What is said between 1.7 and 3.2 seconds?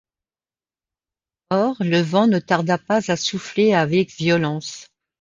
le vent ne tarda pas à